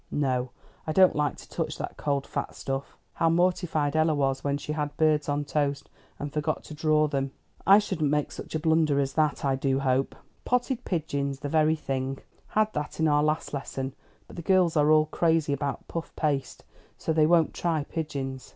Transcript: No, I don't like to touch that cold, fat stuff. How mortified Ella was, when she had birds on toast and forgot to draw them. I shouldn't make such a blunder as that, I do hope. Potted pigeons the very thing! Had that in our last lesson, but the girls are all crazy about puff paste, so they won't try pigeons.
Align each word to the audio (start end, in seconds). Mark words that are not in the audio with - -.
No, 0.09 0.49
I 0.87 0.93
don't 0.93 1.15
like 1.15 1.35
to 1.37 1.47
touch 1.47 1.77
that 1.77 1.95
cold, 1.95 2.25
fat 2.25 2.55
stuff. 2.55 2.97
How 3.13 3.29
mortified 3.29 3.95
Ella 3.95 4.15
was, 4.15 4.43
when 4.43 4.57
she 4.57 4.71
had 4.73 4.97
birds 4.97 5.29
on 5.29 5.45
toast 5.45 5.91
and 6.17 6.33
forgot 6.33 6.63
to 6.63 6.73
draw 6.73 7.07
them. 7.07 7.29
I 7.67 7.77
shouldn't 7.77 8.09
make 8.09 8.31
such 8.31 8.55
a 8.55 8.59
blunder 8.59 8.99
as 8.99 9.13
that, 9.13 9.45
I 9.45 9.55
do 9.55 9.79
hope. 9.81 10.15
Potted 10.43 10.83
pigeons 10.85 11.41
the 11.41 11.49
very 11.49 11.75
thing! 11.75 12.17
Had 12.47 12.73
that 12.73 12.99
in 12.99 13.07
our 13.07 13.21
last 13.21 13.53
lesson, 13.53 13.93
but 14.25 14.37
the 14.37 14.41
girls 14.41 14.75
are 14.75 14.89
all 14.89 15.05
crazy 15.05 15.53
about 15.53 15.87
puff 15.87 16.15
paste, 16.15 16.63
so 16.97 17.13
they 17.13 17.27
won't 17.27 17.53
try 17.53 17.83
pigeons. 17.83 18.49